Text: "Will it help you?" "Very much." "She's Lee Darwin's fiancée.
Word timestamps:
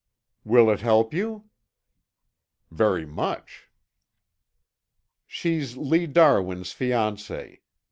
"Will 0.43 0.71
it 0.71 0.79
help 0.81 1.13
you?" 1.13 1.51
"Very 2.71 3.05
much." 3.05 3.69
"She's 5.27 5.77
Lee 5.77 6.07
Darwin's 6.07 6.73
fiancée. 6.73 7.59